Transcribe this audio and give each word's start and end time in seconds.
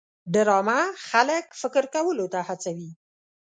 ډرامه 0.33 0.79
خلک 1.09 1.45
فکر 1.61 1.83
کولو 1.93 2.25
ته 2.33 2.39
هڅوي 2.47 2.89